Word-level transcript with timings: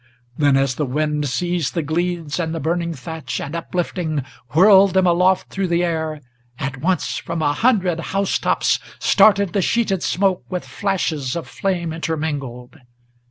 Then 0.35 0.57
as 0.57 0.73
the 0.73 0.85
wind 0.87 1.29
seized 1.29 1.75
the 1.75 1.83
gleeds 1.83 2.39
and 2.39 2.55
the 2.55 2.59
burning 2.59 2.91
thatch, 2.91 3.39
and, 3.39 3.55
uplifting, 3.55 4.23
Whirled 4.55 4.95
them 4.95 5.05
aloft 5.05 5.49
through 5.49 5.67
the 5.67 5.83
air, 5.83 6.21
at 6.57 6.77
once 6.77 7.17
from 7.17 7.43
a 7.43 7.53
hundred 7.53 7.99
house 7.99 8.39
tops 8.39 8.79
Started 8.97 9.53
the 9.53 9.61
sheeted 9.61 10.01
smoke 10.01 10.43
with 10.49 10.65
flashes 10.65 11.35
of 11.35 11.47
flame 11.47 11.93
intermingled. 11.93 12.77